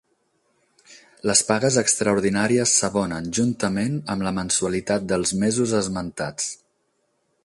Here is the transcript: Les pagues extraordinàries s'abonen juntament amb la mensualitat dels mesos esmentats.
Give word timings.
Les 1.29 1.41
pagues 1.49 1.75
extraordinàries 1.81 2.73
s'abonen 2.79 3.29
juntament 3.39 4.01
amb 4.15 4.27
la 4.29 4.35
mensualitat 4.41 5.05
dels 5.13 5.35
mesos 5.45 5.77
esmentats. 5.83 6.53